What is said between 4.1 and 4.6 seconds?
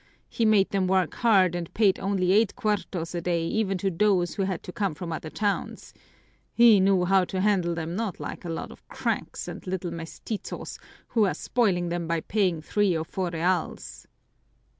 who